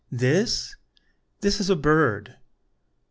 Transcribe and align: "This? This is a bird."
"This? 0.11 0.75
This 1.41 1.59
is 1.59 1.69
a 1.69 1.75
bird." 1.75 2.35